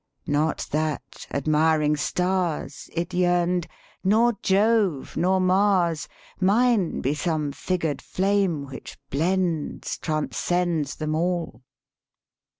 Not 0.25 0.65
that, 0.71 1.27
admiring 1.31 1.95
stars, 1.95 2.89
It 2.93 3.13
yearned, 3.13 3.67
'Nor 4.03 4.33
Jove, 4.41 5.15
nor 5.15 5.39
Mars; 5.39 6.07
Mine 6.39 7.01
be 7.01 7.13
some 7.13 7.51
figured 7.51 8.01
flame 8.01 8.65
which 8.65 8.97
blends, 9.11 9.99
tran 9.99 10.29
scends 10.33 10.95
them 10.97 11.13
all'! 11.13 11.61